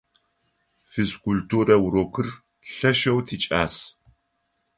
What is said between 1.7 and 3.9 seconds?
урокыр лъэшэу тикӏас.